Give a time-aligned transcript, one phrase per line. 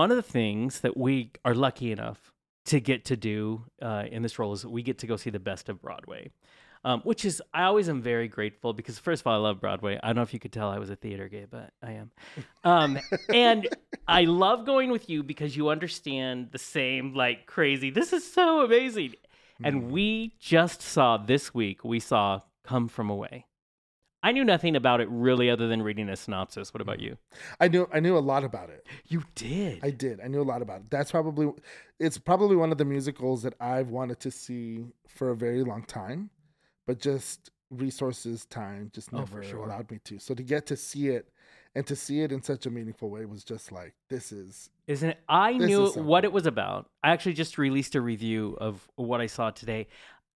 [0.00, 2.32] One of the things that we are lucky enough
[2.64, 5.28] to get to do uh, in this role is that we get to go see
[5.28, 6.30] the best of Broadway.
[6.86, 10.00] Um, which is, I always am very grateful because, first of all, I love Broadway.
[10.02, 12.12] I don't know if you could tell I was a theater gay, but I am.
[12.64, 13.68] Um, and
[14.08, 18.64] I love going with you because you understand the same, like, crazy, this is so
[18.64, 19.16] amazing.
[19.62, 23.44] And we just saw this week, we saw Come From Away.
[24.22, 26.74] I knew nothing about it really other than reading a synopsis.
[26.74, 27.16] What about you?
[27.58, 28.86] I knew I knew a lot about it.
[29.08, 29.80] You did.
[29.82, 30.20] I did.
[30.20, 30.90] I knew a lot about it.
[30.90, 31.50] That's probably
[31.98, 35.84] it's probably one of the musicals that I've wanted to see for a very long
[35.84, 36.30] time,
[36.86, 39.64] but just resources, time just Oh, never sure.
[39.64, 40.18] allowed me to.
[40.18, 41.28] So to get to see it
[41.74, 45.10] and to see it in such a meaningful way was just like this is Isn't
[45.10, 45.20] it?
[45.28, 46.90] I knew is what it was about.
[47.02, 49.86] I actually just released a review of what I saw today.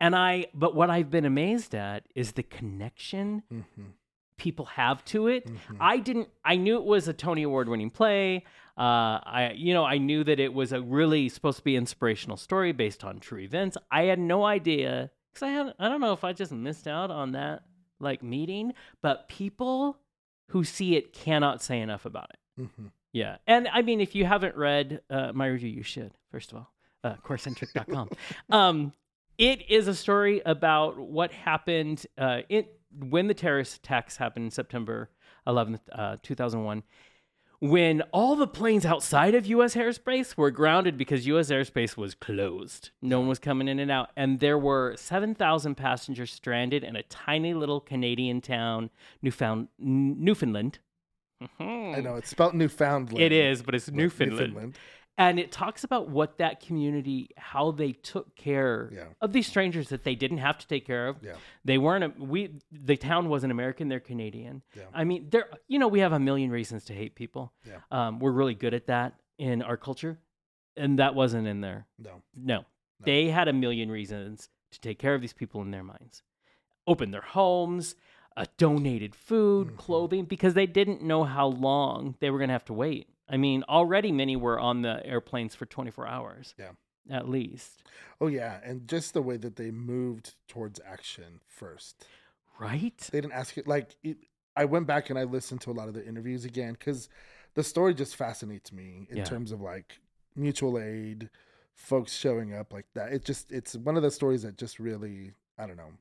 [0.00, 3.64] And I, but what I've been amazed at is the connection mhm,
[4.36, 5.46] people have to it.
[5.46, 5.76] mhm.
[5.80, 8.44] I didn't, I knew it was a Tony Award winning play.
[8.78, 12.36] Uh, I, you know, I knew that it was a really supposed to be inspirational
[12.36, 13.78] story based on true events.
[13.90, 17.10] I had no idea because I had, I don't know if I just missed out
[17.10, 17.62] on that
[17.98, 19.96] like meeting, but people
[20.50, 22.62] who see it cannot say enough about it.
[22.62, 22.90] mhm.
[23.14, 23.38] Yeah.
[23.46, 26.70] And I mean, if you haven't read uh, my review, you should, first of all,
[27.02, 28.10] uh, corecentric.com.
[28.50, 28.92] um,
[29.38, 34.50] it is a story about what happened uh, it, when the terrorist attacks happened in
[34.50, 35.10] September
[35.46, 36.82] 11th, uh, 2001,
[37.60, 39.74] when all the planes outside of U.S.
[39.74, 41.50] airspace were grounded because U.S.
[41.50, 42.90] airspace was closed.
[43.00, 44.10] No one was coming in and out.
[44.16, 48.90] And there were 7,000 passengers stranded in a tiny little Canadian town,
[49.22, 50.80] Newfound, Newfoundland.
[51.58, 53.22] I know it's spelled Newfoundland.
[53.22, 54.78] It is, but it's but Newfoundland.
[55.18, 59.04] And it talks about what that community, how they took care Yeah.
[59.22, 61.16] of these strangers that they didn't have to take care of.
[61.22, 61.36] Yeah.
[61.64, 64.62] They weren't, a, we, the town wasn't American, they're Canadian.
[64.76, 64.82] Yeah.
[64.92, 67.52] I mean, there, you know, we have a million reasons to hate people.
[67.66, 67.78] Yeah.
[67.90, 70.18] Um, we're really good at that in our culture.
[70.76, 71.86] And that wasn't in there.
[71.98, 72.20] No.
[72.34, 72.66] No.
[73.00, 76.22] They had a million reasons to take care of these people in their minds.
[76.86, 77.94] Opened their homes,
[78.36, 79.76] uh, donated food, Mhm.
[79.78, 83.08] clothing, because they didn't know how long they were going to have to wait.
[83.28, 86.54] I mean, already many were on the airplanes for 24 hours.
[86.58, 86.70] Yeah.
[87.08, 87.84] At least.
[88.20, 92.04] Oh yeah, and just the way that they moved towards action first.
[92.58, 92.96] Right?
[93.12, 94.16] They didn't ask it like it,
[94.56, 97.08] I went back and I listened to a lot of the interviews again because
[97.54, 99.24] the story just fascinates me in Yeah.
[99.24, 100.00] terms of like
[100.34, 101.30] mutual aid,
[101.74, 103.12] folks showing up like that.
[103.12, 105.92] It just it's one of the stories that just really I don't know,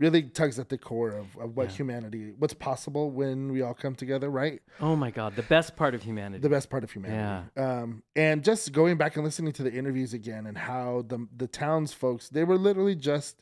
[0.00, 1.76] really tugs at the core of, of what Yeah.
[1.76, 4.60] humanity, what's possible when we all come together, right?
[4.80, 5.36] Oh my God.
[5.36, 6.40] The best part of humanity.
[6.42, 7.48] the best part of humanity.
[7.56, 11.46] Um, and just going back and listening to the interviews again and how the the
[11.46, 13.36] towns folks they were literally just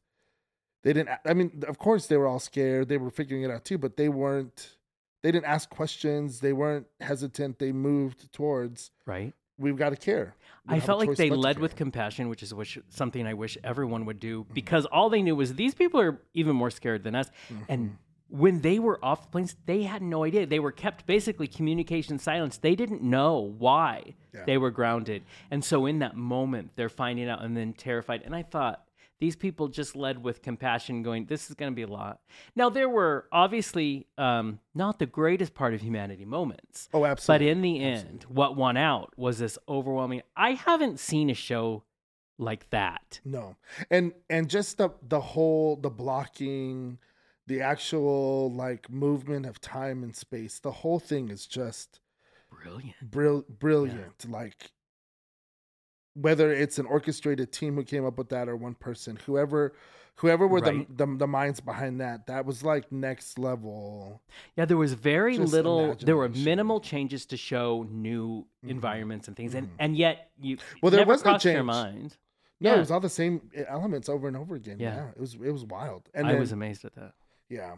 [0.83, 1.11] they didn't.
[1.25, 2.89] I mean, of course they were all scared.
[2.89, 4.77] They were figuring it out too, but they weren't.
[5.23, 6.39] They didn't ask questions.
[6.41, 7.59] They weren't hesitant.
[7.59, 8.93] They moved towards.
[9.05, 9.33] right?
[9.59, 10.35] We've got to care.
[10.67, 13.27] We I don't have a felt like they led with compassion, which is which, something
[13.27, 14.55] I wish everyone would do Mm-hmm.
[14.55, 17.31] because all they knew was these people are even more scared than us.
[17.69, 17.95] And Mm-hmm.
[18.43, 20.47] when they were off the planes, they had no idea.
[20.47, 22.59] They were kept basically communication silence.
[22.59, 24.45] They didn't know why Yeah.
[24.45, 25.23] they were grounded.
[25.51, 28.23] And so in that moment, they're finding out and then terrified.
[28.25, 28.85] And I thought,
[29.21, 32.21] these people just led with compassion, going, This is going to be a lot.
[32.55, 36.89] Now, there were obviously um, not the greatest part of humanity moments.
[36.95, 37.47] Oh, absolutely.
[37.47, 40.23] But in the end, what won out was this overwhelming.
[40.37, 41.85] I haven't seen a show
[42.39, 43.21] like that.
[43.25, 43.57] No,
[43.91, 46.99] and and just the the whole the blocking,
[47.49, 50.61] the actual like movement of time and space.
[50.61, 51.99] The whole thing is just
[52.51, 52.95] Brilliant.
[53.11, 54.31] brill- brilliant.
[54.31, 54.71] Like
[56.21, 59.73] whether it's an orchestrated team who came up with that or one person, whoever
[60.17, 60.89] whoever were Right.
[60.97, 64.21] the, the the minds behind that, that was like next level.
[64.57, 65.95] Yeah, there was very Just little.
[65.95, 69.73] There were minimal changes to show new environments and things, and Mhm.
[69.79, 71.67] and yet you Well, there was no crossed your change.
[71.67, 72.17] mind.
[72.61, 72.77] No, Yeah.
[72.77, 74.79] it was all the same elements over and over again.
[74.81, 74.95] Yeah.
[74.97, 76.09] Yeah, it was it was wild.
[76.15, 77.15] And I then, was amazed at that.
[77.49, 77.77] yeah.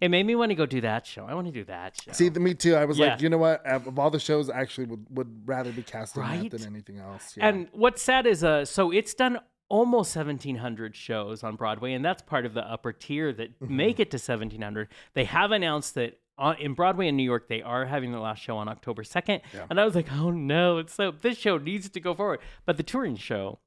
[0.00, 1.24] It made me want to go do that show.
[1.26, 2.12] I want to do that show.
[2.12, 2.74] See, the, me too.
[2.74, 3.12] I was Yeah.
[3.12, 3.64] like, you know what?
[3.66, 6.50] Of all the shows, I actually would, would rather be casting Right?
[6.50, 7.34] that than anything else.
[7.36, 7.48] Yeah.
[7.48, 9.38] And what's sad is, uh, so it's done
[9.68, 13.76] almost 1,700 shows on Broadway, and that's part of the upper tier that Mm-hmm.
[13.76, 14.88] make it to 1,700.
[15.14, 18.40] They have announced that on, in Broadway in New York, they are having the last
[18.40, 19.40] show on October 2nd.
[19.52, 19.66] Yeah.
[19.68, 22.40] And I was like, oh no, it's so this show needs to go forward.
[22.64, 23.58] But the touring show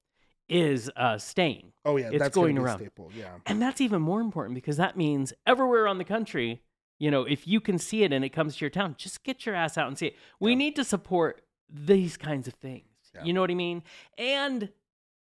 [0.54, 1.74] is uh, staying.
[1.86, 2.78] oh yeah, it's that's going around.
[2.80, 3.12] staple.
[3.16, 3.30] Yeah.
[3.46, 6.62] And that's even more important because that means everywhere on the country,
[7.00, 9.46] you know, if you can see it and it comes to your town, just get
[9.46, 10.16] your ass out and see it.
[10.40, 10.58] We Yeah.
[10.58, 12.86] need to support these kinds of things.
[13.16, 13.24] Yeah.
[13.24, 13.84] You know what I mean?
[14.18, 14.70] And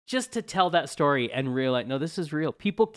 [0.06, 2.52] just to tell that story and realize, no, this is real.
[2.52, 2.94] People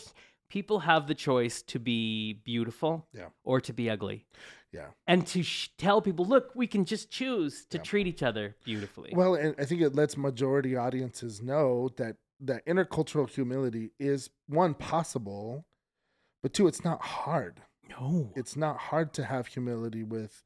[0.50, 3.26] people have the choice to be beautiful Yeah.
[3.44, 4.24] or to be ugly.
[4.72, 4.88] Yeah.
[5.06, 7.82] and to sh- tell people, look, we can just choose to Yeah.
[7.84, 9.12] treat each other beautifully.
[9.14, 14.74] Well, and I think it lets majority audiences know that that intercultural humility is one
[14.74, 15.66] possible,
[16.42, 17.62] but two, it's not hard.
[17.88, 20.44] no, It's not hard to have humility with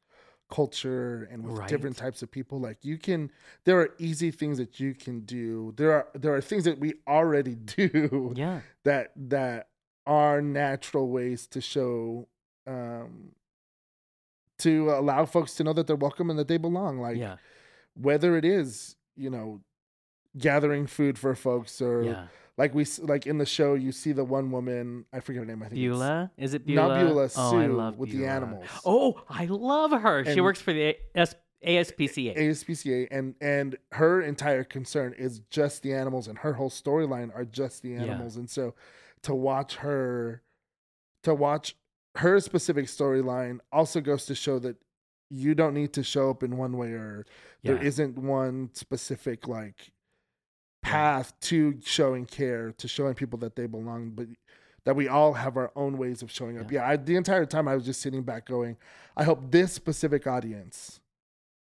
[0.48, 2.60] culture and with different types of people.
[2.60, 3.30] Like you can,
[3.64, 5.72] there are easy things that you can do.
[5.76, 9.68] There are there are things that we already do yeah, that that
[10.06, 12.28] are natural ways to show
[12.66, 13.32] um
[14.62, 17.36] to allow folks to know that they're welcome and that they belong like yeah,
[17.94, 19.60] whether it is you know
[20.38, 22.26] gathering food for folks or yeah.
[22.56, 25.62] like we like in the show you see the one woman i forget her name
[25.62, 26.88] i think it's- Beulah, is it Beulah?
[26.88, 28.66] not Beulah, oh, I Sue love with the animals.
[28.84, 30.24] Oh, I love her.
[30.24, 32.36] she works for the AS- ASPCA.
[32.36, 37.44] ASPCA and and her entire concern is just the animals and her whole storyline are
[37.44, 38.02] just the Yeah.
[38.02, 38.74] animals and so
[39.22, 40.42] to watch her
[41.22, 41.76] to watch
[42.16, 44.76] her specific storyline also goes to show that
[45.30, 47.24] you don't need to show up in one way or
[47.62, 47.82] there Yeah.
[47.82, 49.90] isn't one specific like
[50.84, 50.90] Yeah.
[50.90, 54.26] path to showing care to showing people that they belong but
[54.84, 57.66] that we all have our own ways of showing up yeah, I, the entire time
[57.68, 58.76] i was just sitting back going
[59.16, 61.00] i hope this specific audience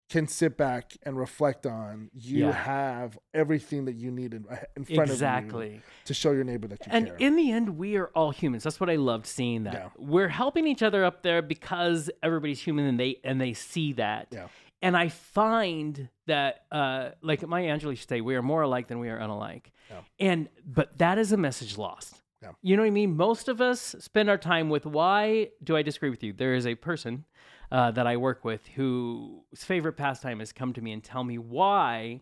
[0.09, 2.53] can sit back and reflect on you Yeah.
[2.53, 4.47] have everything that you need in,
[4.77, 5.81] in front of you Exactly.
[6.07, 8.63] to show your neighbor that you And care in the end, we are all humans.
[8.63, 9.75] That's what I loved seeing that.
[9.75, 9.89] Yeah.
[9.99, 14.29] We're helping each other up there because everybody's human and they and they see that.
[14.31, 14.49] Yeah.
[14.81, 19.09] And I find that uh like Maya Angelou say, we are more alike than we
[19.11, 19.65] are unalike.
[19.91, 20.01] Yeah.
[20.21, 22.23] And but that is a message lost.
[22.43, 22.53] Yeah.
[22.63, 23.17] You know what I mean?
[23.17, 26.33] Most of us spend our time with why do I disagree with you?
[26.33, 27.25] There is a person
[27.73, 31.39] uh, that I work with whose favorite pastime is come to me and tell me
[31.39, 32.21] why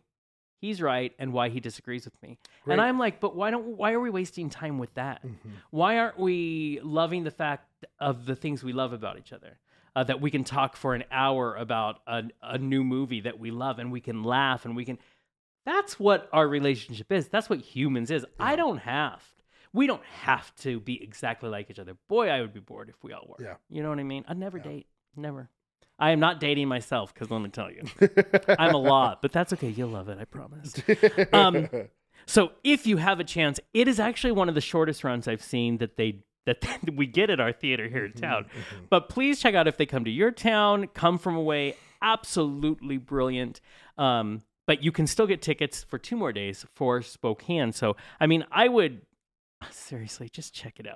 [0.61, 2.39] he's right and why he disagrees with me.
[2.65, 2.73] Great.
[2.75, 5.23] And I'm like, but why don't why are we wasting time with that?
[5.25, 5.51] Mhm.
[5.71, 9.59] Why aren't we loving the fact of the things we love about each other?
[9.95, 13.51] Uh, that we can talk for an hour about a, a new movie that we
[13.51, 14.99] love and we can laugh and we can.
[15.65, 17.29] That's what our relationship is.
[17.29, 18.25] That's what humans is.
[18.39, 19.23] I don't have.
[19.77, 21.97] We don't have to be exactly like each other.
[22.09, 23.45] Boy, I would be bored if we all were.
[23.45, 23.55] Yeah.
[23.71, 24.25] You know what I mean?
[24.27, 24.65] I'd never Yeah.
[24.65, 24.87] date.
[25.15, 25.51] Never.
[25.99, 27.83] I am not dating myself because let me tell you,
[28.59, 29.69] I'm a lot, but that's okay.
[29.69, 30.19] You'll love it.
[30.19, 30.75] I promise.
[31.33, 31.69] Um,
[32.27, 35.43] So if you have a chance, it is actually one of the shortest runs I've
[35.43, 36.65] seen that they that
[36.95, 38.47] we get at our theater here in town.
[38.91, 41.77] But please check out if they come to your town, come from away.
[42.03, 43.61] Absolutely brilliant.
[43.99, 47.73] Um, but you can still get tickets for two more days for Spokane.
[47.73, 49.03] So I mean, I would
[49.71, 50.85] seriously just check it out.